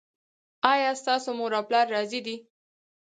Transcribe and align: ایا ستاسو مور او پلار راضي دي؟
ایا 0.73 0.91
ستاسو 1.01 1.29
مور 1.37 1.51
او 1.57 1.63
پلار 1.67 1.85
راضي 1.95 2.19
دي؟ 2.25 2.35